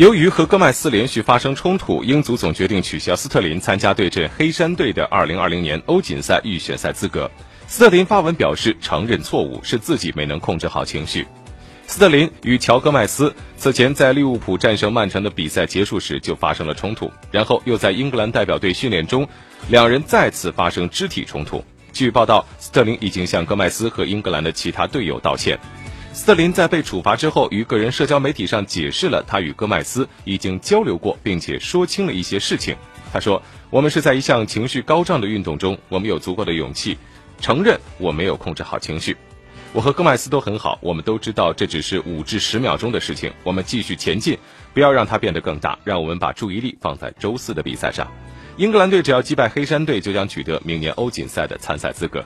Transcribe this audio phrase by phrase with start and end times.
[0.00, 7.30] 由于和戈麦斯连续发生冲突，英足总决定取消斯特林参加对阵黑山队的2020年欧锦赛预选赛资格。
[7.66, 11.26] 斯特林发文表示承认错误，是自己没能控制好情绪。
[11.86, 19.28] 斯特林与乔戈麦斯此前在利物浦战胜曼城的比赛结束时就发生了冲突，然后又在英格兰代表队训练中，
[19.68, 21.62] 两人再次发生肢体冲突。
[21.92, 25.58] 据报道，斯特林已经向戈麦斯和英格兰的其他队友道歉。
[26.12, 32.76] 斯特林在被处罚之后，于个人社交媒体上解释了他与戈麦斯已经交流过，并且说清了一些事情。
[33.12, 36.98] 他说：“我们是在一项情绪高涨的运动中，我们有足够的勇气
[37.40, 39.16] 承认我没有控制好情绪。
[39.72, 43.32] 我和戈麦斯都很好，我们都知道这只是五至十秒钟的事情。
[43.44, 44.36] 我们继续前进，
[44.74, 45.78] 不要让它变得更大。
[45.84, 48.06] 让我们把注意力放在周四的比赛上。
[48.56, 52.24] 英格兰队只要击败黑山队，就将取得明年欧锦赛的参赛资格。”